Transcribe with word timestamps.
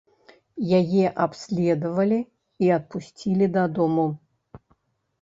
Яе 0.79 1.03
абследавалі 1.25 2.19
і 2.67 2.75
адпусцілі 2.81 3.53
дадому. 3.59 4.11